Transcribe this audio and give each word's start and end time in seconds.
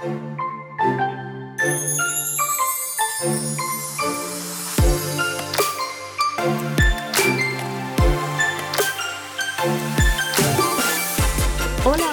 Hola, 0.00 0.12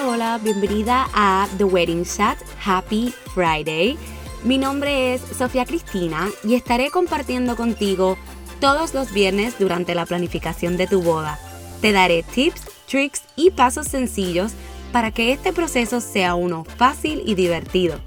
hola, 0.06 0.38
bienvenida 0.42 1.08
a 1.14 1.48
The 1.56 1.64
Wedding 1.64 2.04
Chat. 2.04 2.36
Happy 2.62 3.14
Friday. 3.34 3.96
Mi 4.44 4.58
nombre 4.58 5.14
es 5.14 5.22
Sofía 5.22 5.64
Cristina 5.64 6.28
y 6.44 6.56
estaré 6.56 6.90
compartiendo 6.90 7.56
contigo 7.56 8.18
todos 8.60 8.92
los 8.92 9.14
viernes 9.14 9.58
durante 9.58 9.94
la 9.94 10.04
planificación 10.04 10.76
de 10.76 10.88
tu 10.88 11.00
boda. 11.00 11.38
Te 11.80 11.92
daré 11.92 12.22
tips, 12.22 12.64
tricks 12.86 13.22
y 13.34 13.50
pasos 13.50 13.88
sencillos 13.88 14.52
para 14.92 15.10
que 15.10 15.32
este 15.32 15.52
proceso 15.52 16.00
sea 16.00 16.34
uno 16.34 16.64
fácil 16.64 17.22
y 17.26 17.34
divertido. 17.34 18.00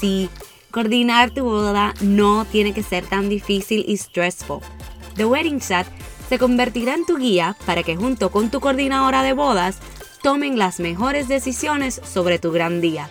Sí, 0.00 0.28
coordinar 0.70 1.30
tu 1.30 1.44
boda 1.44 1.94
no 2.00 2.44
tiene 2.44 2.72
que 2.72 2.82
ser 2.82 3.04
tan 3.06 3.28
difícil 3.28 3.84
y 3.86 3.96
stressful. 3.96 4.60
The 5.16 5.26
Wedding 5.26 5.60
Chat 5.60 5.86
se 6.28 6.38
convertirá 6.38 6.94
en 6.94 7.04
tu 7.04 7.18
guía 7.18 7.56
para 7.66 7.82
que 7.82 7.96
junto 7.96 8.30
con 8.30 8.50
tu 8.50 8.60
coordinadora 8.60 9.22
de 9.22 9.34
bodas 9.34 9.78
tomen 10.22 10.58
las 10.58 10.80
mejores 10.80 11.28
decisiones 11.28 12.00
sobre 12.04 12.38
tu 12.38 12.52
gran 12.52 12.80
día. 12.80 13.10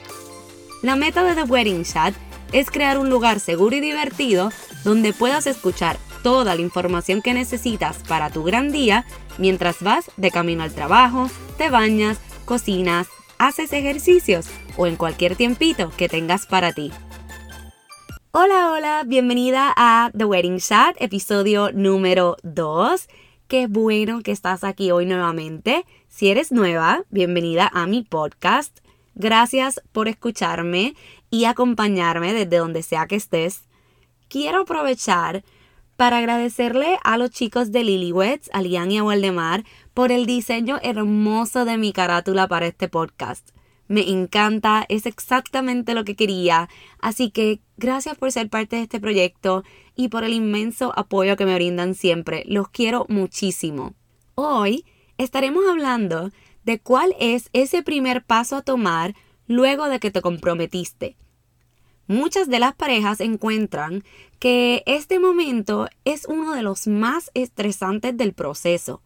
La 0.82 0.96
meta 0.96 1.24
de 1.24 1.36
The 1.36 1.44
Wedding 1.44 1.84
Chat 1.84 2.16
es 2.52 2.72
crear 2.72 2.98
un 2.98 3.10
lugar 3.10 3.40
seguro 3.40 3.76
y 3.76 3.80
divertido 3.80 4.52
donde 4.84 5.14
puedas 5.14 5.46
escuchar 5.46 5.98
toda 6.24 6.56
la 6.56 6.62
información 6.62 7.22
que 7.22 7.34
necesitas 7.34 7.98
para 8.08 8.30
tu 8.30 8.44
gran 8.44 8.72
día 8.72 9.06
mientras 9.38 9.82
vas 9.82 10.10
de 10.18 10.32
camino 10.32 10.64
al 10.64 10.74
trabajo, 10.74 11.30
te 11.58 11.70
bañas, 11.70 12.18
cocinas, 12.42 13.08
haces 13.38 13.74
ejercicios 13.74 14.48
o 14.78 14.88
en 14.88 14.96
cualquier 14.96 15.36
tiempito 15.36 15.92
que 15.98 16.10
tengas 16.10 16.46
para 16.46 16.74
ti. 16.74 16.92
Hola, 18.32 18.72
hola, 18.72 19.04
bienvenida 19.06 19.74
a 19.76 20.12
The 20.18 20.26
Wedding 20.26 20.60
Chat, 20.60 20.96
episodio 21.00 21.72
número 21.74 22.38
2. 22.44 23.08
Qué 23.48 23.68
bueno 23.68 24.22
que 24.22 24.32
estás 24.32 24.64
aquí 24.64 24.92
hoy 24.92 25.06
nuevamente. 25.06 25.86
Si 26.08 26.30
eres 26.30 26.52
nueva, 26.52 27.04
bienvenida 27.10 27.70
a 27.74 27.88
mi 27.88 28.04
podcast. 28.04 28.80
Gracias 29.16 29.82
por 29.92 30.08
escucharme 30.08 30.96
y 31.30 31.46
acompañarme 31.46 32.34
desde 32.34 32.58
donde 32.58 32.84
sea 32.84 33.08
que 33.08 33.18
estés. 33.18 33.64
Quiero 34.30 34.62
aprovechar 34.62 35.44
para 35.98 36.20
agradecerle 36.20 36.98
a 37.04 37.18
los 37.18 37.32
chicos 37.32 37.72
de 37.72 37.84
Lilyweds, 37.84 38.50
a 38.54 38.62
Lian 38.62 38.92
y 38.92 38.98
a 38.98 39.04
Waldemar, 39.04 39.66
por 39.94 40.12
el 40.12 40.26
diseño 40.26 40.80
hermoso 40.82 41.66
de 41.66 41.78
mi 41.78 41.94
carátula 41.94 42.48
para 42.48 42.68
este 42.68 42.88
podcast. 42.88 43.50
Me 43.88 44.10
encanta, 44.10 44.86
es 44.88 45.06
exactamente 45.06 45.94
lo 45.94 46.06
que 46.06 46.16
quería, 46.16 46.70
así 47.00 47.30
que 47.30 47.60
gracias 47.76 48.18
por 48.18 48.32
ser 48.32 48.50
parte 48.50 48.78
de 48.78 48.84
este 48.84 49.02
proyecto 49.02 49.64
y 49.96 50.08
por 50.08 50.24
el 50.24 50.34
inmenso 50.34 50.94
apoyo 50.96 51.36
que 51.36 51.46
me 51.46 51.56
brindan 51.56 51.94
siempre. 51.94 52.44
Los 52.48 52.70
quiero 52.70 53.06
muchísimo. 53.10 53.94
Hoy 54.36 54.86
estaremos 55.18 55.66
hablando 55.70 56.32
de 56.64 56.80
cuál 56.80 57.14
es 57.20 57.50
ese 57.52 57.84
primer 57.84 58.24
paso 58.24 58.56
a 58.56 58.62
tomar 58.62 59.14
luego 59.48 59.88
de 59.88 60.00
que 60.00 60.12
te 60.12 60.22
comprometiste. 60.22 61.18
Muchas 62.08 62.50
de 62.50 62.60
las 62.60 62.76
parejas 62.76 63.20
encuentran 63.20 64.04
que 64.40 64.84
este 64.86 65.20
momento 65.20 65.88
es 66.06 66.26
uno 66.26 66.54
de 66.54 66.62
los 66.62 66.88
más 66.88 67.30
estresantes 67.34 68.16
del 68.16 68.34
proceso, 68.34 69.02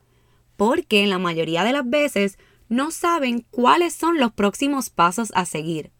porque 0.57 1.05
la 1.07 1.19
mayoría 1.19 1.63
de 1.63 1.73
las 1.73 1.89
veces 1.89 2.37
no 2.69 2.91
saben 2.91 3.45
cuáles 3.51 3.93
son 3.93 4.19
los 4.19 4.31
próximos 4.31 4.89
pasos 4.89 5.31
a 5.35 5.45
seguir. 5.45 5.91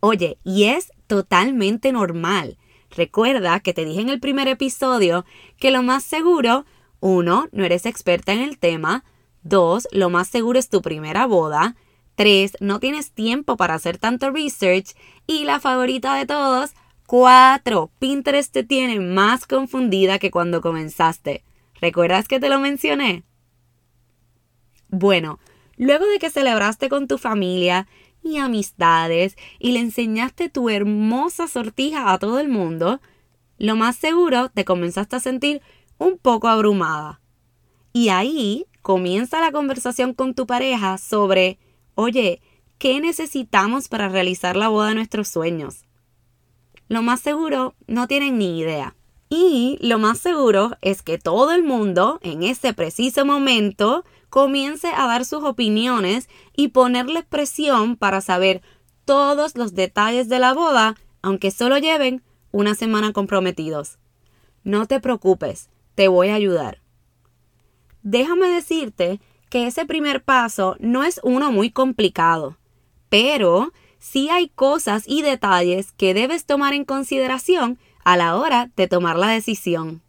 Oye, 0.00 0.38
y 0.44 0.64
es 0.64 0.92
totalmente 1.06 1.92
normal. 1.92 2.58
Recuerda 2.90 3.60
que 3.60 3.72
te 3.72 3.84
dije 3.84 4.00
en 4.00 4.08
el 4.10 4.20
primer 4.20 4.48
episodio 4.48 5.24
que 5.58 5.70
lo 5.70 5.82
más 5.82 6.04
seguro, 6.04 6.66
uno, 7.00 7.48
no 7.52 7.64
eres 7.64 7.86
experta 7.86 8.32
en 8.32 8.40
el 8.40 8.58
tema, 8.58 9.04
dos, 9.42 9.88
lo 9.92 10.10
más 10.10 10.28
seguro 10.28 10.58
es 10.58 10.68
tu 10.68 10.82
primera 10.82 11.26
boda, 11.26 11.76
3. 12.16 12.58
No 12.60 12.80
tienes 12.80 13.12
tiempo 13.12 13.56
para 13.56 13.74
hacer 13.74 13.98
tanto 13.98 14.30
research. 14.30 14.94
Y 15.26 15.44
la 15.44 15.60
favorita 15.60 16.14
de 16.14 16.26
todos, 16.26 16.72
4. 17.06 17.90
Pinterest 17.98 18.52
te 18.52 18.64
tiene 18.64 19.00
más 19.00 19.46
confundida 19.46 20.18
que 20.18 20.30
cuando 20.30 20.60
comenzaste. 20.60 21.44
¿Recuerdas 21.80 22.28
que 22.28 22.40
te 22.40 22.48
lo 22.48 22.60
mencioné? 22.60 23.24
Bueno, 24.92 25.40
luego 25.78 26.06
de 26.06 26.18
que 26.18 26.28
celebraste 26.28 26.90
con 26.90 27.08
tu 27.08 27.16
familia 27.16 27.88
y 28.22 28.36
amistades 28.36 29.36
y 29.58 29.72
le 29.72 29.80
enseñaste 29.80 30.50
tu 30.50 30.68
hermosa 30.68 31.48
sortija 31.48 32.12
a 32.12 32.18
todo 32.18 32.38
el 32.38 32.48
mundo, 32.48 33.00
lo 33.56 33.74
más 33.74 33.96
seguro 33.96 34.50
te 34.50 34.66
comenzaste 34.66 35.16
a 35.16 35.20
sentir 35.20 35.62
un 35.96 36.18
poco 36.18 36.48
abrumada. 36.48 37.22
Y 37.94 38.10
ahí 38.10 38.66
comienza 38.82 39.40
la 39.40 39.50
conversación 39.50 40.12
con 40.12 40.34
tu 40.34 40.46
pareja 40.46 40.98
sobre 40.98 41.58
Oye, 41.94 42.42
¿qué 42.76 43.00
necesitamos 43.00 43.88
para 43.88 44.10
realizar 44.10 44.56
la 44.56 44.68
boda 44.68 44.88
de 44.88 44.96
nuestros 44.96 45.28
sueños? 45.28 45.86
Lo 46.88 47.00
más 47.00 47.20
seguro, 47.20 47.74
no 47.86 48.06
tienen 48.08 48.36
ni 48.36 48.58
idea. 48.58 48.94
Y 49.34 49.78
lo 49.80 49.98
más 49.98 50.18
seguro 50.18 50.72
es 50.82 51.00
que 51.00 51.16
todo 51.16 51.52
el 51.52 51.62
mundo, 51.62 52.20
en 52.22 52.42
ese 52.42 52.74
preciso 52.74 53.24
momento, 53.24 54.04
comience 54.28 54.88
a 54.88 55.06
dar 55.06 55.24
sus 55.24 55.42
opiniones 55.42 56.28
y 56.54 56.68
ponerles 56.68 57.24
presión 57.24 57.96
para 57.96 58.20
saber 58.20 58.60
todos 59.06 59.56
los 59.56 59.74
detalles 59.74 60.28
de 60.28 60.38
la 60.38 60.52
boda, 60.52 60.96
aunque 61.22 61.50
solo 61.50 61.78
lleven 61.78 62.22
una 62.50 62.74
semana 62.74 63.14
comprometidos. 63.14 63.96
No 64.64 64.84
te 64.84 65.00
preocupes, 65.00 65.70
te 65.94 66.08
voy 66.08 66.28
a 66.28 66.34
ayudar. 66.34 66.82
Déjame 68.02 68.48
decirte 68.48 69.18
que 69.48 69.66
ese 69.66 69.86
primer 69.86 70.22
paso 70.22 70.76
no 70.78 71.04
es 71.04 71.20
uno 71.22 71.50
muy 71.50 71.70
complicado, 71.70 72.58
pero 73.08 73.72
sí 73.98 74.28
hay 74.28 74.50
cosas 74.50 75.04
y 75.06 75.22
detalles 75.22 75.92
que 75.92 76.12
debes 76.12 76.44
tomar 76.44 76.74
en 76.74 76.84
consideración 76.84 77.78
a 78.04 78.16
la 78.16 78.36
hora 78.36 78.70
de 78.76 78.88
tomar 78.88 79.18
la 79.18 79.28
decisión. 79.28 80.02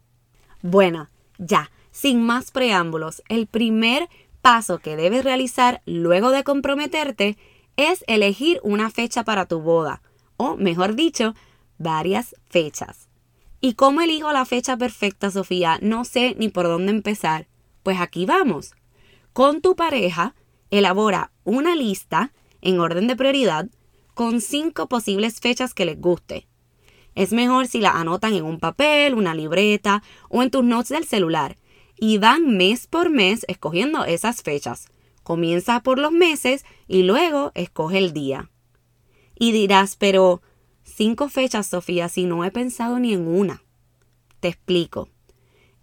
Bueno, 0.61 1.09
ya, 1.37 1.71
sin 1.91 2.23
más 2.23 2.51
preámbulos, 2.51 3.21
el 3.29 3.47
primer 3.47 4.09
paso 4.41 4.79
que 4.79 4.95
debes 4.95 5.23
realizar 5.23 5.81
luego 5.85 6.31
de 6.31 6.43
comprometerte 6.43 7.37
es 7.77 8.03
elegir 8.07 8.59
una 8.63 8.89
fecha 8.89 9.23
para 9.23 9.45
tu 9.45 9.59
boda, 9.59 10.01
o 10.37 10.55
mejor 10.57 10.95
dicho, 10.95 11.35
varias 11.77 12.35
fechas. 12.49 13.09
¿Y 13.61 13.75
cómo 13.75 14.01
elijo 14.01 14.31
la 14.33 14.45
fecha 14.45 14.75
perfecta, 14.75 15.31
Sofía? 15.31 15.79
No 15.81 16.03
sé 16.03 16.35
ni 16.37 16.49
por 16.49 16.65
dónde 16.65 16.91
empezar. 16.91 17.47
Pues 17.81 17.99
aquí 17.99 18.25
vamos. 18.25 18.73
Con 19.31 19.61
tu 19.61 19.75
pareja, 19.75 20.35
elabora 20.69 21.31
una 21.45 21.75
lista 21.75 22.33
en 22.61 22.79
orden 22.79 23.07
de 23.07 23.15
prioridad 23.15 23.69
con 24.13 24.41
cinco 24.41 24.87
posibles 24.87 25.39
fechas 25.39 25.73
que 25.73 25.85
les 25.85 25.99
guste. 25.99 26.47
Es 27.15 27.31
mejor 27.31 27.67
si 27.67 27.79
la 27.79 27.91
anotan 27.91 28.33
en 28.33 28.43
un 28.43 28.59
papel, 28.59 29.13
una 29.13 29.35
libreta 29.35 30.03
o 30.29 30.41
en 30.43 30.51
tus 30.51 30.63
notes 30.63 30.89
del 30.89 31.05
celular 31.05 31.57
y 31.97 32.17
van 32.17 32.57
mes 32.57 32.87
por 32.87 33.09
mes 33.09 33.45
escogiendo 33.47 34.05
esas 34.05 34.41
fechas. 34.41 34.87
Comienza 35.23 35.81
por 35.81 35.99
los 35.99 36.11
meses 36.11 36.65
y 36.87 37.03
luego 37.03 37.51
escoge 37.55 37.97
el 37.97 38.13
día. 38.13 38.49
Y 39.39 39.51
dirás, 39.51 39.95
pero 39.95 40.41
cinco 40.83 41.29
fechas, 41.29 41.67
Sofía, 41.67 42.09
si 42.09 42.25
no 42.25 42.43
he 42.43 42.51
pensado 42.51 42.99
ni 42.99 43.13
en 43.13 43.27
una. 43.27 43.63
Te 44.39 44.49
explico. 44.49 45.09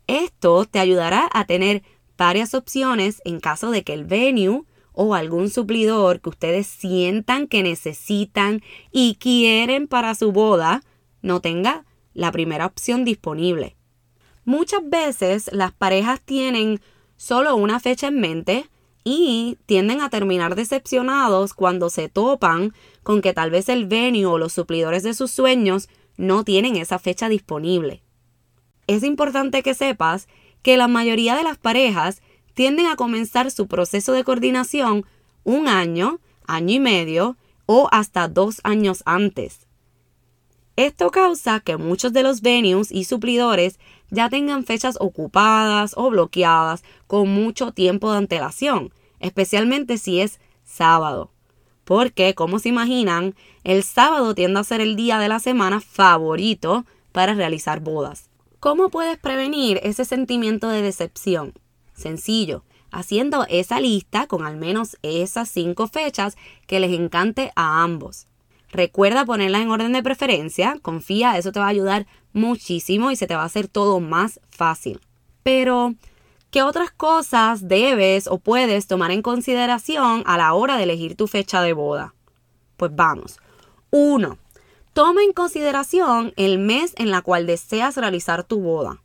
Esto 0.06 0.66
te 0.66 0.78
ayudará 0.78 1.28
a 1.32 1.46
tener 1.46 1.82
varias 2.18 2.54
opciones 2.54 3.22
en 3.24 3.40
caso 3.40 3.70
de 3.70 3.82
que 3.82 3.94
el 3.94 4.04
venue 4.04 4.64
o 4.92 5.14
algún 5.14 5.48
suplidor 5.48 6.20
que 6.20 6.28
ustedes 6.28 6.66
sientan 6.66 7.46
que 7.46 7.62
necesitan 7.62 8.60
y 8.92 9.14
quieren 9.14 9.88
para 9.88 10.14
su 10.14 10.32
boda 10.32 10.82
no 11.22 11.40
tenga 11.40 11.84
la 12.14 12.32
primera 12.32 12.66
opción 12.66 13.04
disponible. 13.04 13.76
Muchas 14.44 14.80
veces 14.88 15.50
las 15.52 15.72
parejas 15.72 16.20
tienen 16.20 16.80
solo 17.16 17.54
una 17.56 17.80
fecha 17.80 18.08
en 18.08 18.20
mente 18.20 18.70
y 19.04 19.58
tienden 19.66 20.00
a 20.00 20.10
terminar 20.10 20.54
decepcionados 20.54 21.54
cuando 21.54 21.90
se 21.90 22.08
topan 22.08 22.72
con 23.02 23.22
que 23.22 23.32
tal 23.32 23.50
vez 23.50 23.68
el 23.68 23.86
venue 23.86 24.26
o 24.26 24.38
los 24.38 24.52
suplidores 24.52 25.02
de 25.02 25.14
sus 25.14 25.30
sueños 25.30 25.88
no 26.16 26.44
tienen 26.44 26.76
esa 26.76 26.98
fecha 26.98 27.28
disponible. 27.28 28.02
Es 28.86 29.02
importante 29.04 29.62
que 29.62 29.74
sepas 29.74 30.28
que 30.62 30.76
la 30.76 30.88
mayoría 30.88 31.36
de 31.36 31.44
las 31.44 31.58
parejas 31.58 32.22
tienden 32.54 32.86
a 32.86 32.96
comenzar 32.96 33.50
su 33.50 33.68
proceso 33.68 34.12
de 34.12 34.24
coordinación 34.24 35.06
un 35.44 35.68
año, 35.68 36.20
año 36.46 36.74
y 36.74 36.80
medio 36.80 37.36
o 37.66 37.88
hasta 37.92 38.28
dos 38.28 38.60
años 38.64 39.02
antes. 39.06 39.69
Esto 40.80 41.10
causa 41.10 41.60
que 41.60 41.76
muchos 41.76 42.14
de 42.14 42.22
los 42.22 42.40
venues 42.40 42.90
y 42.90 43.04
suplidores 43.04 43.78
ya 44.08 44.30
tengan 44.30 44.64
fechas 44.64 44.96
ocupadas 44.98 45.92
o 45.94 46.08
bloqueadas 46.08 46.84
con 47.06 47.28
mucho 47.28 47.72
tiempo 47.72 48.10
de 48.10 48.16
antelación, 48.16 48.90
especialmente 49.18 49.98
si 49.98 50.22
es 50.22 50.40
sábado. 50.64 51.32
porque, 51.84 52.34
como 52.34 52.60
se 52.60 52.70
imaginan, 52.70 53.34
el 53.62 53.82
sábado 53.82 54.34
tiende 54.34 54.60
a 54.60 54.64
ser 54.64 54.80
el 54.80 54.96
día 54.96 55.18
de 55.18 55.28
la 55.28 55.38
semana 55.38 55.82
favorito 55.82 56.86
para 57.12 57.34
realizar 57.34 57.80
bodas. 57.80 58.30
¿Cómo 58.58 58.88
puedes 58.88 59.18
prevenir 59.18 59.80
ese 59.82 60.06
sentimiento 60.06 60.70
de 60.70 60.80
decepción? 60.80 61.52
Sencillo, 61.92 62.64
haciendo 62.90 63.44
esa 63.50 63.80
lista 63.80 64.26
con 64.28 64.46
al 64.46 64.56
menos 64.56 64.96
esas 65.02 65.50
cinco 65.50 65.88
fechas 65.88 66.38
que 66.66 66.80
les 66.80 66.98
encante 66.98 67.52
a 67.54 67.82
ambos. 67.82 68.28
Recuerda 68.72 69.24
ponerlas 69.24 69.62
en 69.62 69.70
orden 69.70 69.92
de 69.92 70.02
preferencia, 70.02 70.78
confía, 70.80 71.36
eso 71.36 71.50
te 71.50 71.58
va 71.58 71.66
a 71.66 71.70
ayudar 71.70 72.06
muchísimo 72.32 73.10
y 73.10 73.16
se 73.16 73.26
te 73.26 73.34
va 73.34 73.42
a 73.42 73.46
hacer 73.46 73.66
todo 73.66 73.98
más 73.98 74.40
fácil. 74.48 75.00
Pero, 75.42 75.94
¿qué 76.50 76.62
otras 76.62 76.90
cosas 76.90 77.66
debes 77.66 78.28
o 78.28 78.38
puedes 78.38 78.86
tomar 78.86 79.10
en 79.10 79.22
consideración 79.22 80.22
a 80.26 80.36
la 80.36 80.54
hora 80.54 80.76
de 80.76 80.84
elegir 80.84 81.16
tu 81.16 81.26
fecha 81.26 81.62
de 81.62 81.72
boda? 81.72 82.14
Pues 82.76 82.94
vamos. 82.94 83.38
1. 83.90 84.38
Toma 84.92 85.22
en 85.22 85.32
consideración 85.32 86.32
el 86.36 86.58
mes 86.58 86.94
en 86.96 87.10
la 87.10 87.22
cual 87.22 87.46
deseas 87.46 87.96
realizar 87.96 88.44
tu 88.44 88.60
boda. 88.60 89.02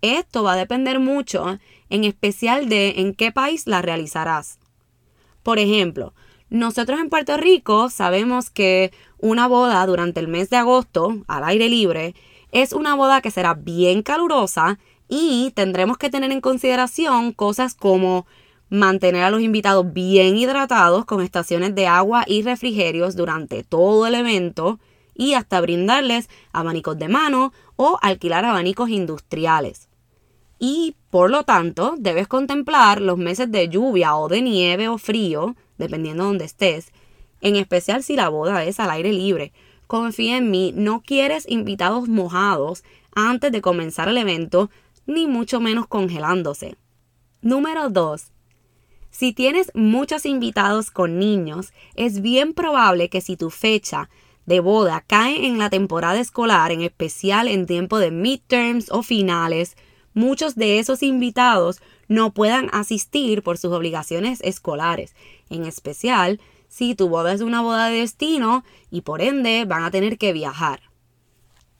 Esto 0.00 0.44
va 0.44 0.52
a 0.52 0.56
depender 0.56 1.00
mucho, 1.00 1.58
en 1.90 2.04
especial 2.04 2.68
de 2.68 3.00
en 3.00 3.14
qué 3.14 3.32
país 3.32 3.66
la 3.66 3.82
realizarás. 3.82 4.60
Por 5.42 5.58
ejemplo, 5.58 6.14
nosotros 6.50 7.00
en 7.00 7.10
Puerto 7.10 7.36
Rico 7.36 7.90
sabemos 7.90 8.50
que 8.50 8.92
una 9.18 9.46
boda 9.46 9.84
durante 9.86 10.20
el 10.20 10.28
mes 10.28 10.48
de 10.50 10.56
agosto, 10.56 11.24
al 11.26 11.44
aire 11.44 11.68
libre, 11.68 12.14
es 12.52 12.72
una 12.72 12.94
boda 12.94 13.20
que 13.20 13.30
será 13.30 13.54
bien 13.54 14.02
calurosa 14.02 14.78
y 15.08 15.52
tendremos 15.54 15.98
que 15.98 16.10
tener 16.10 16.32
en 16.32 16.40
consideración 16.40 17.32
cosas 17.32 17.74
como 17.74 18.26
mantener 18.70 19.24
a 19.24 19.30
los 19.30 19.42
invitados 19.42 19.92
bien 19.92 20.36
hidratados 20.36 21.04
con 21.04 21.22
estaciones 21.22 21.74
de 21.74 21.86
agua 21.86 22.24
y 22.26 22.42
refrigerios 22.42 23.16
durante 23.16 23.64
todo 23.64 24.06
el 24.06 24.14
evento 24.14 24.78
y 25.14 25.34
hasta 25.34 25.60
brindarles 25.60 26.28
abanicos 26.52 26.98
de 26.98 27.08
mano 27.08 27.52
o 27.76 27.98
alquilar 28.02 28.44
abanicos 28.44 28.88
industriales. 28.90 29.88
Y 30.58 30.96
por 31.10 31.30
lo 31.30 31.44
tanto, 31.44 31.94
debes 31.98 32.28
contemplar 32.28 33.00
los 33.00 33.18
meses 33.18 33.50
de 33.50 33.68
lluvia 33.68 34.16
o 34.16 34.28
de 34.28 34.42
nieve 34.42 34.88
o 34.88 34.98
frío 34.98 35.56
dependiendo 35.78 36.24
de 36.24 36.28
donde 36.28 36.44
estés, 36.44 36.92
en 37.40 37.56
especial 37.56 38.02
si 38.02 38.16
la 38.16 38.28
boda 38.28 38.64
es 38.64 38.80
al 38.80 38.90
aire 38.90 39.12
libre. 39.12 39.52
Confía 39.86 40.36
en 40.36 40.50
mí, 40.50 40.72
no 40.76 41.00
quieres 41.00 41.48
invitados 41.48 42.08
mojados 42.08 42.84
antes 43.14 43.50
de 43.52 43.62
comenzar 43.62 44.08
el 44.08 44.18
evento, 44.18 44.70
ni 45.06 45.26
mucho 45.26 45.60
menos 45.60 45.86
congelándose. 45.86 46.76
Número 47.40 47.88
2. 47.88 48.32
Si 49.10 49.32
tienes 49.32 49.72
muchos 49.74 50.26
invitados 50.26 50.90
con 50.90 51.18
niños, 51.18 51.72
es 51.94 52.20
bien 52.20 52.52
probable 52.52 53.08
que 53.08 53.20
si 53.20 53.36
tu 53.36 53.50
fecha 53.50 54.10
de 54.44 54.60
boda 54.60 55.04
cae 55.06 55.46
en 55.46 55.58
la 55.58 55.70
temporada 55.70 56.20
escolar, 56.20 56.72
en 56.72 56.82
especial 56.82 57.48
en 57.48 57.66
tiempo 57.66 57.98
de 57.98 58.10
midterms 58.10 58.90
o 58.90 59.02
finales, 59.02 59.76
muchos 60.18 60.56
de 60.56 60.80
esos 60.80 61.02
invitados 61.02 61.80
no 62.08 62.34
puedan 62.34 62.68
asistir 62.72 63.42
por 63.42 63.56
sus 63.56 63.72
obligaciones 63.72 64.40
escolares, 64.42 65.14
en 65.48 65.64
especial 65.64 66.40
si 66.68 66.94
tu 66.94 67.08
boda 67.08 67.32
es 67.32 67.40
una 67.40 67.62
boda 67.62 67.88
de 67.88 68.00
destino 68.00 68.64
y 68.90 69.02
por 69.02 69.22
ende 69.22 69.64
van 69.64 69.84
a 69.84 69.90
tener 69.90 70.18
que 70.18 70.32
viajar. 70.32 70.80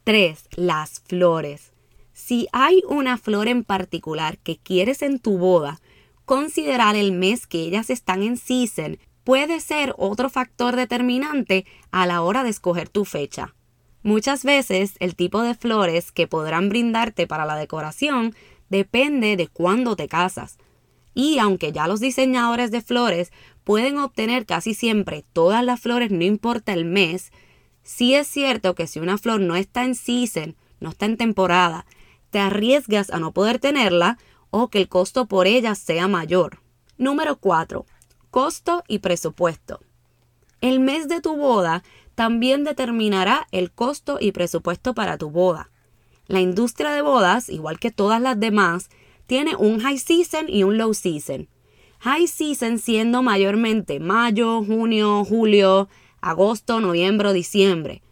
3. 0.05 0.50
Las 0.56 1.00
flores. 1.00 1.73
Si 2.12 2.49
hay 2.52 2.82
una 2.88 3.19
flor 3.19 3.49
en 3.49 3.64
particular 3.64 4.38
que 4.38 4.56
quieres 4.56 5.02
en 5.02 5.19
tu 5.19 5.37
boda, 5.37 5.81
considerar 6.25 6.96
el 6.96 7.12
mes 7.12 7.46
que 7.46 7.61
ellas 7.61 7.90
están 7.90 8.23
en 8.23 8.37
season 8.37 8.99
puede 9.25 9.61
ser 9.61 9.94
otro 9.99 10.31
factor 10.31 10.76
determinante 10.76 11.67
a 11.90 12.06
la 12.06 12.23
hora 12.23 12.44
de 12.44 12.50
escoger 12.50 12.88
tu 12.88 13.05
fecha. 13.05 13.55
Muchas 14.03 14.45
veces 14.45 14.95
el 15.00 15.17
tipo 15.17 15.43
de 15.43 15.55
flores 15.55 16.12
que 16.12 16.27
podrán 16.27 16.69
brindarte 16.69 17.27
para 17.27 17.47
la 17.47 17.56
decoración 17.56 18.35
depende 18.69 19.37
de 19.37 19.49
cuándo 19.49 19.97
te 19.97 20.09
casas. 20.09 20.59
Y 21.15 21.39
aunque 21.39 21.73
ya 21.73 21.89
los 21.89 22.00
diseñadores 22.00 22.71
de 22.71 22.81
flores 22.81 23.33
pueden 23.65 23.99
obtener 23.99 24.47
casi 24.47 24.75
siempre 24.75 25.25
todas 25.33 25.65
las 25.65 25.81
flores, 25.81 26.11
no 26.11 26.25
importa 26.25 26.73
el 26.73 26.85
mes, 26.85 27.33
sí 27.83 28.15
es 28.15 28.29
cierto 28.29 28.75
que 28.75 28.87
si 28.87 29.00
una 29.00 29.19
flor 29.19 29.41
no 29.41 29.56
está 29.56 29.85
en 29.85 29.95
season, 29.95 30.55
no 30.81 30.91
está 30.91 31.06
en 31.06 31.17
temporada, 31.17 31.85
te 32.31 32.39
arriesgas 32.39 33.11
a 33.11 33.19
no 33.19 33.33
poder 33.33 33.59
tenerla 33.59 34.19
o 34.50 34.69
que 34.69 34.79
el 34.79 34.89
costo 34.89 35.27
por 35.27 35.47
ella 35.47 35.75
sea 35.75 36.09
mayor. 36.09 36.61
Número 36.97 37.37
4. 37.37 37.85
Costo 38.31 38.85
y 38.87 38.99
presupuesto. 38.99 39.81
El 40.61 40.81
mes 40.81 41.09
de 41.09 41.21
tu 41.21 41.37
boda 41.37 41.83
también 42.19 42.65
determinará 42.65 43.47
el 43.53 43.70
costo 43.70 44.19
y 44.20 44.32
presupuesto 44.32 44.93
para 44.93 45.19
tu 45.19 45.31
boda. 45.31 45.70
La 46.26 46.41
industria 46.41 46.91
de 46.91 47.00
bodas, 47.00 47.49
igual 47.49 47.79
que 47.79 47.93
todas 47.93 48.20
las 48.20 48.41
demás, 48.41 48.91
tiene 49.29 49.55
un 49.55 49.79
high 49.79 49.99
season 49.99 50.47
y 50.49 50.65
un 50.65 50.79
low 50.79 50.94
season. 50.94 51.47
High 52.00 52.26
season 52.26 52.81
siendo 52.81 53.23
mayormente 53.23 54.00
mayo, 54.00 54.65
junio, 54.65 55.25
julio, 55.25 55.88
agosto, 56.20 56.81
noviembre, 56.81 57.32
diciembre. 57.32 58.03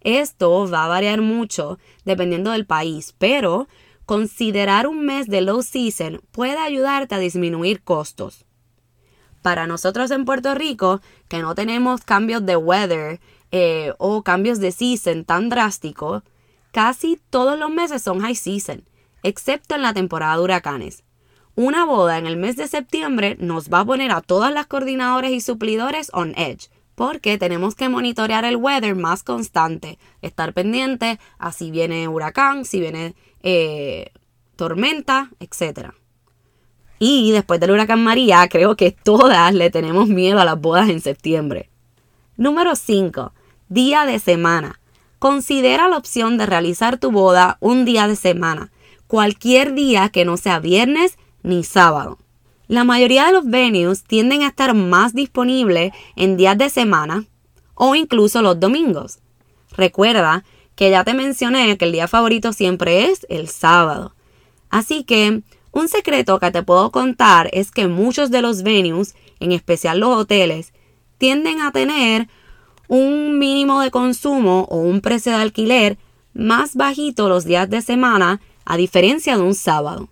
Esto 0.00 0.70
va 0.70 0.84
a 0.84 0.88
variar 0.88 1.20
mucho 1.20 1.80
dependiendo 2.04 2.52
del 2.52 2.66
país, 2.66 3.16
pero 3.18 3.66
considerar 4.04 4.86
un 4.86 5.04
mes 5.04 5.26
de 5.26 5.40
low 5.40 5.64
season 5.64 6.20
puede 6.30 6.58
ayudarte 6.58 7.16
a 7.16 7.18
disminuir 7.18 7.82
costos. 7.82 8.44
Para 9.42 9.66
nosotros 9.66 10.12
en 10.12 10.24
Puerto 10.24 10.54
Rico, 10.54 11.00
que 11.26 11.40
no 11.40 11.56
tenemos 11.56 12.02
cambios 12.02 12.46
de 12.46 12.56
weather 12.56 13.18
eh, 13.50 13.92
o 13.98 14.22
cambios 14.22 14.58
de 14.60 14.72
season 14.72 15.24
tan 15.24 15.48
drásticos, 15.48 16.22
Casi 16.76 17.18
todos 17.30 17.58
los 17.58 17.70
meses 17.70 18.02
son 18.02 18.20
high 18.20 18.34
season, 18.34 18.84
excepto 19.22 19.74
en 19.74 19.80
la 19.80 19.94
temporada 19.94 20.36
de 20.36 20.42
huracanes. 20.42 21.04
Una 21.54 21.86
boda 21.86 22.18
en 22.18 22.26
el 22.26 22.36
mes 22.36 22.56
de 22.56 22.68
septiembre 22.68 23.34
nos 23.40 23.70
va 23.70 23.80
a 23.80 23.84
poner 23.86 24.10
a 24.10 24.20
todas 24.20 24.52
las 24.52 24.66
coordinadores 24.66 25.30
y 25.30 25.40
suplidores 25.40 26.10
on 26.12 26.34
edge, 26.36 26.68
porque 26.94 27.38
tenemos 27.38 27.76
que 27.76 27.88
monitorear 27.88 28.44
el 28.44 28.56
weather 28.56 28.94
más 28.94 29.22
constante, 29.22 29.98
estar 30.20 30.52
pendiente 30.52 31.18
a 31.38 31.50
si 31.50 31.70
viene 31.70 32.08
huracán, 32.08 32.66
si 32.66 32.78
viene 32.78 33.14
eh, 33.42 34.12
tormenta, 34.56 35.30
etc. 35.40 35.92
Y 36.98 37.32
después 37.32 37.58
del 37.58 37.70
huracán 37.70 38.04
María, 38.04 38.46
creo 38.50 38.76
que 38.76 38.90
todas 38.90 39.54
le 39.54 39.70
tenemos 39.70 40.08
miedo 40.08 40.40
a 40.40 40.44
las 40.44 40.60
bodas 40.60 40.90
en 40.90 41.00
septiembre. 41.00 41.70
Número 42.36 42.76
5. 42.76 43.32
Día 43.68 44.06
de 44.06 44.20
semana. 44.20 44.78
Considera 45.18 45.88
la 45.88 45.96
opción 45.96 46.38
de 46.38 46.46
realizar 46.46 46.98
tu 46.98 47.10
boda 47.10 47.56
un 47.58 47.84
día 47.84 48.06
de 48.06 48.14
semana, 48.14 48.70
cualquier 49.08 49.74
día 49.74 50.08
que 50.08 50.24
no 50.24 50.36
sea 50.36 50.60
viernes 50.60 51.18
ni 51.42 51.64
sábado. 51.64 52.18
La 52.68 52.84
mayoría 52.84 53.26
de 53.26 53.32
los 53.32 53.44
venues 53.44 54.04
tienden 54.04 54.42
a 54.42 54.48
estar 54.48 54.72
más 54.74 55.14
disponibles 55.14 55.92
en 56.14 56.36
días 56.36 56.56
de 56.56 56.70
semana 56.70 57.24
o 57.74 57.96
incluso 57.96 58.40
los 58.40 58.60
domingos. 58.60 59.18
Recuerda 59.72 60.44
que 60.76 60.90
ya 60.90 61.02
te 61.02 61.14
mencioné 61.14 61.76
que 61.76 61.86
el 61.86 61.92
día 61.92 62.06
favorito 62.06 62.52
siempre 62.52 63.06
es 63.10 63.26
el 63.28 63.48
sábado. 63.48 64.14
Así 64.70 65.02
que 65.02 65.42
un 65.72 65.88
secreto 65.88 66.38
que 66.38 66.52
te 66.52 66.62
puedo 66.62 66.92
contar 66.92 67.50
es 67.52 67.72
que 67.72 67.88
muchos 67.88 68.30
de 68.30 68.42
los 68.42 68.62
venues, 68.62 69.16
en 69.40 69.50
especial 69.50 69.98
los 69.98 70.16
hoteles, 70.16 70.72
tienden 71.18 71.60
a 71.60 71.72
tener 71.72 72.28
un 72.88 73.38
mínimo 73.38 73.80
de 73.80 73.90
consumo 73.90 74.66
o 74.70 74.78
un 74.78 75.00
precio 75.00 75.32
de 75.32 75.38
alquiler 75.38 75.98
más 76.34 76.74
bajito 76.74 77.28
los 77.28 77.44
días 77.44 77.68
de 77.70 77.80
semana 77.80 78.40
a 78.64 78.76
diferencia 78.76 79.36
de 79.36 79.42
un 79.42 79.54
sábado. 79.54 80.08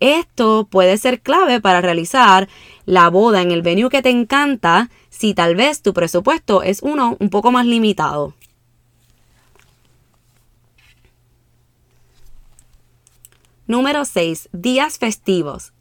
Esto 0.00 0.68
puede 0.70 0.98
ser 0.98 1.20
clave 1.20 1.60
para 1.60 1.80
realizar 1.80 2.48
la 2.84 3.08
boda 3.08 3.40
en 3.40 3.50
el 3.50 3.62
venue 3.62 3.88
que 3.88 4.02
te 4.02 4.10
encanta 4.10 4.90
si 5.08 5.32
tal 5.32 5.56
vez 5.56 5.82
tu 5.82 5.94
presupuesto 5.94 6.62
es 6.62 6.82
uno 6.82 7.16
un 7.18 7.30
poco 7.30 7.50
más 7.50 7.64
limitado. 7.64 8.34
Número 13.66 14.04
6. 14.04 14.50
Días 14.52 14.98
festivos. 14.98 15.72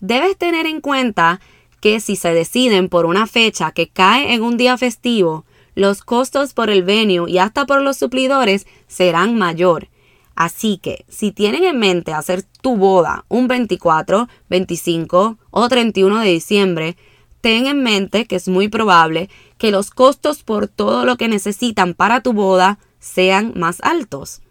Debes 0.00 0.38
tener 0.38 0.66
en 0.66 0.80
cuenta 0.80 1.40
que 1.80 2.00
si 2.00 2.16
se 2.16 2.32
deciden 2.32 2.88
por 2.88 3.06
una 3.06 3.26
fecha 3.26 3.72
que 3.72 3.88
cae 3.88 4.34
en 4.34 4.42
un 4.42 4.56
día 4.56 4.76
festivo, 4.76 5.44
los 5.74 6.02
costos 6.02 6.52
por 6.52 6.70
el 6.70 6.82
venue 6.82 7.30
y 7.30 7.38
hasta 7.38 7.66
por 7.66 7.82
los 7.82 7.96
suplidores 7.96 8.66
serán 8.86 9.36
mayor. 9.38 9.88
Así 10.34 10.78
que 10.78 11.04
si 11.08 11.32
tienen 11.32 11.64
en 11.64 11.78
mente 11.78 12.12
hacer 12.12 12.42
tu 12.42 12.76
boda 12.76 13.24
un 13.28 13.48
24, 13.48 14.28
25 14.48 15.38
o 15.50 15.68
31 15.68 16.20
de 16.20 16.30
diciembre, 16.30 16.96
ten 17.40 17.66
en 17.66 17.82
mente 17.82 18.26
que 18.26 18.36
es 18.36 18.48
muy 18.48 18.68
probable 18.68 19.28
que 19.58 19.70
los 19.70 19.90
costos 19.90 20.42
por 20.42 20.68
todo 20.68 21.04
lo 21.04 21.16
que 21.16 21.28
necesitan 21.28 21.94
para 21.94 22.22
tu 22.22 22.32
boda 22.32 22.78
sean 22.98 23.52
más 23.56 23.80
altos. 23.82 24.42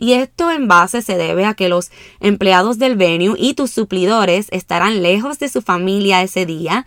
Y 0.00 0.12
esto 0.12 0.52
en 0.52 0.68
base 0.68 1.02
se 1.02 1.16
debe 1.16 1.44
a 1.44 1.54
que 1.54 1.68
los 1.68 1.90
empleados 2.20 2.78
del 2.78 2.94
venue 2.94 3.34
y 3.36 3.54
tus 3.54 3.72
suplidores 3.72 4.46
estarán 4.52 5.02
lejos 5.02 5.40
de 5.40 5.48
su 5.48 5.60
familia 5.60 6.22
ese 6.22 6.46
día 6.46 6.86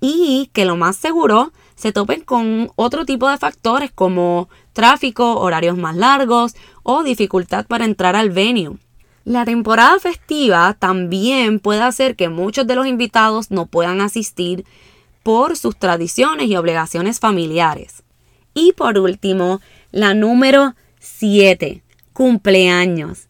y 0.00 0.48
que 0.52 0.64
lo 0.64 0.76
más 0.76 0.94
seguro 0.94 1.52
se 1.74 1.90
topen 1.90 2.20
con 2.20 2.70
otro 2.76 3.04
tipo 3.04 3.28
de 3.28 3.36
factores 3.36 3.90
como 3.90 4.48
tráfico, 4.74 5.40
horarios 5.40 5.76
más 5.76 5.96
largos 5.96 6.54
o 6.84 7.02
dificultad 7.02 7.66
para 7.66 7.84
entrar 7.84 8.14
al 8.14 8.30
venue. 8.30 8.76
La 9.24 9.44
temporada 9.44 9.98
festiva 9.98 10.76
también 10.78 11.58
puede 11.58 11.82
hacer 11.82 12.14
que 12.14 12.28
muchos 12.28 12.64
de 12.68 12.76
los 12.76 12.86
invitados 12.86 13.50
no 13.50 13.66
puedan 13.66 14.00
asistir 14.00 14.64
por 15.24 15.56
sus 15.56 15.76
tradiciones 15.76 16.46
y 16.46 16.54
obligaciones 16.54 17.18
familiares. 17.18 18.04
Y 18.54 18.72
por 18.72 18.98
último, 18.98 19.60
la 19.90 20.14
número 20.14 20.76
7, 21.00 21.82
cumpleaños. 22.12 23.28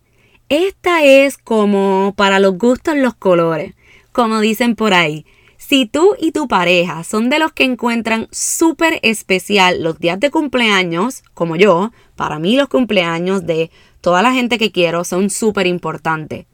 Esta 0.49 1.05
es 1.05 1.39
como 1.39 2.15
para 2.17 2.39
los 2.39 2.59
gustos 2.59 2.97
los 2.97 3.15
colores, 3.15 3.75
como 4.13 4.41
dicen 4.41 4.77
por 4.77 4.93
ahí. 4.93 5.25
Si 5.57 5.87
tú 5.87 6.17
y 6.21 6.33
tu 6.33 6.49
pareja 6.49 7.05
son 7.05 7.31
de 7.31 7.39
los 7.39 7.53
que 7.53 7.65
encuentran 7.65 8.29
súper 8.31 8.99
especial 9.03 9.83
los 9.83 9.99
días 9.99 10.21
de 10.21 10.31
cumpleaños, 10.31 11.23
como 11.35 11.57
yo, 11.57 11.93
para 12.17 12.39
mí 12.39 12.57
los 12.57 12.69
cumpleaños 12.69 13.47
de 13.47 13.71
toda 14.01 14.21
la 14.23 14.33
gente 14.33 14.59
que 14.59 14.73
quiero 14.73 15.05
son 15.05 15.31
súper 15.31 15.67
importantes. 15.67 16.47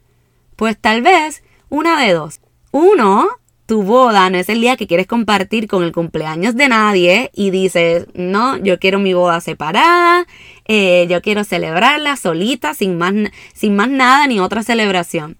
Pues 0.54 0.78
tal 0.78 1.02
vez 1.02 1.42
una 1.68 2.04
de 2.04 2.12
dos. 2.12 2.40
Uno, 2.70 3.28
tu 3.66 3.82
boda 3.82 4.30
no 4.30 4.38
es 4.38 4.48
el 4.48 4.60
día 4.60 4.76
que 4.76 4.86
quieres 4.86 5.06
compartir 5.06 5.68
con 5.68 5.82
el 5.82 5.92
cumpleaños 5.92 6.54
de 6.54 6.68
nadie 6.68 7.30
y 7.34 7.50
dices, 7.50 8.06
no, 8.14 8.56
yo 8.56 8.78
quiero 8.78 8.98
mi 8.98 9.14
boda 9.14 9.40
separada, 9.40 10.26
eh, 10.68 11.06
yo 11.08 11.22
quiero 11.22 11.44
celebrarla 11.44 12.16
solita, 12.16 12.74
sin 12.74 12.98
más, 12.98 13.14
sin 13.54 13.74
más 13.74 13.88
nada 13.88 14.26
ni 14.26 14.38
otra 14.38 14.62
celebración. 14.62 15.38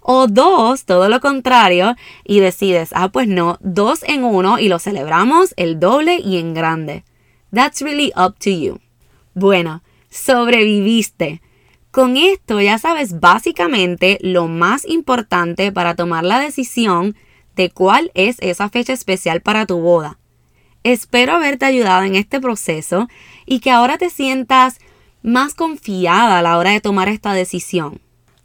O 0.00 0.26
dos, 0.26 0.84
todo 0.84 1.08
lo 1.08 1.20
contrario, 1.20 1.94
y 2.24 2.40
decides, 2.40 2.90
ah, 2.92 3.10
pues 3.10 3.28
no, 3.28 3.58
dos 3.60 4.02
en 4.02 4.24
uno 4.24 4.58
y 4.58 4.68
lo 4.68 4.78
celebramos 4.78 5.54
el 5.56 5.78
doble 5.78 6.18
y 6.18 6.38
en 6.38 6.54
grande. 6.54 7.04
That's 7.54 7.80
really 7.82 8.12
up 8.16 8.38
to 8.40 8.50
you. 8.50 8.80
Bueno, 9.34 9.82
sobreviviste. 10.10 11.40
Con 11.90 12.16
esto 12.16 12.60
ya 12.60 12.78
sabes 12.78 13.20
básicamente 13.20 14.18
lo 14.20 14.48
más 14.48 14.84
importante 14.86 15.72
para 15.72 15.94
tomar 15.94 16.24
la 16.24 16.38
decisión 16.38 17.16
de 17.56 17.70
cuál 17.70 18.10
es 18.14 18.36
esa 18.40 18.68
fecha 18.68 18.92
especial 18.92 19.40
para 19.40 19.66
tu 19.66 19.78
boda. 19.78 20.17
Espero 20.88 21.34
haberte 21.34 21.66
ayudado 21.66 22.04
en 22.04 22.14
este 22.14 22.40
proceso 22.40 23.08
y 23.44 23.60
que 23.60 23.70
ahora 23.70 23.98
te 23.98 24.08
sientas 24.08 24.78
más 25.22 25.54
confiada 25.54 26.38
a 26.38 26.42
la 26.42 26.56
hora 26.56 26.70
de 26.70 26.80
tomar 26.80 27.10
esta 27.10 27.34
decisión. 27.34 28.00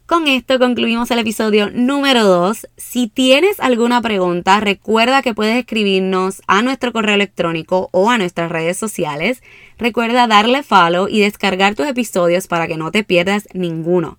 Con 0.06 0.28
esto 0.28 0.60
concluimos 0.60 1.10
el 1.12 1.20
episodio 1.20 1.70
número 1.70 2.26
2. 2.26 2.68
Si 2.76 3.08
tienes 3.08 3.62
alguna 3.62 4.02
pregunta, 4.02 4.60
recuerda 4.60 5.22
que 5.22 5.34
puedes 5.34 5.56
escribirnos 5.56 6.42
a 6.46 6.62
nuestro 6.64 6.92
correo 6.92 7.16
electrónico 7.16 7.88
o 7.94 8.10
a 8.10 8.18
nuestras 8.18 8.52
redes 8.52 8.76
sociales. 8.76 9.42
Recuerda 9.78 10.28
darle 10.28 10.64
follow 10.64 11.08
y 11.08 11.22
descargar 11.22 11.76
tus 11.76 11.88
episodios 11.88 12.48
para 12.48 12.68
que 12.68 12.76
no 12.76 12.92
te 12.92 13.06
pierdas 13.06 13.48
ninguno. 13.54 14.18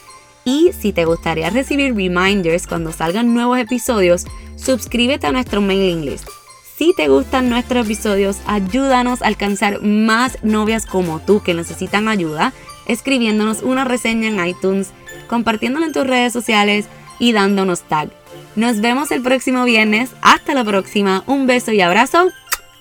Y 0.44 0.70
si 0.72 0.92
te 0.92 1.04
gustaría 1.04 1.50
recibir 1.50 1.96
reminders 1.96 2.68
cuando 2.68 2.92
salgan 2.92 3.34
nuevos 3.34 3.58
episodios, 3.58 4.24
suscríbete 4.54 5.26
a 5.26 5.32
nuestro 5.32 5.60
mailing 5.60 6.04
list. 6.04 6.28
Si 6.76 6.94
te 6.96 7.08
gustan 7.08 7.50
nuestros 7.50 7.86
episodios, 7.86 8.36
ayúdanos 8.46 9.20
a 9.20 9.26
alcanzar 9.26 9.82
más 9.82 10.38
novias 10.44 10.86
como 10.86 11.18
tú 11.18 11.42
que 11.42 11.54
necesitan 11.54 12.06
ayuda, 12.06 12.52
escribiéndonos 12.86 13.62
una 13.62 13.84
reseña 13.84 14.28
en 14.28 14.46
iTunes, 14.46 14.90
compartiéndolo 15.28 15.86
en 15.86 15.92
tus 15.92 16.06
redes 16.06 16.32
sociales 16.32 16.86
y 17.18 17.32
dándonos 17.32 17.82
tag. 17.82 18.10
Nos 18.56 18.80
vemos 18.80 19.10
el 19.10 19.22
próximo 19.22 19.64
viernes. 19.64 20.10
Hasta 20.20 20.54
la 20.54 20.64
próxima. 20.64 21.24
Un 21.26 21.46
beso 21.46 21.72
y 21.72 21.80
abrazo. 21.80 22.28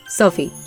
Sophie. 0.08 0.61